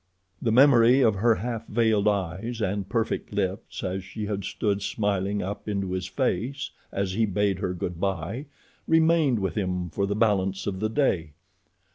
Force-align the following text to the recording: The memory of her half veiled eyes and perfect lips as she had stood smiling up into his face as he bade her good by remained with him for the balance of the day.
The 0.41 0.51
memory 0.51 1.01
of 1.01 1.13
her 1.17 1.35
half 1.35 1.67
veiled 1.67 2.07
eyes 2.07 2.59
and 2.59 2.89
perfect 2.89 3.31
lips 3.33 3.83
as 3.83 4.03
she 4.03 4.25
had 4.25 4.43
stood 4.43 4.81
smiling 4.81 5.43
up 5.43 5.69
into 5.69 5.91
his 5.91 6.07
face 6.07 6.71
as 6.91 7.13
he 7.13 7.27
bade 7.27 7.59
her 7.59 7.75
good 7.75 7.99
by 7.99 8.47
remained 8.87 9.37
with 9.37 9.53
him 9.53 9.91
for 9.91 10.07
the 10.07 10.15
balance 10.15 10.65
of 10.65 10.79
the 10.79 10.89
day. 10.89 11.33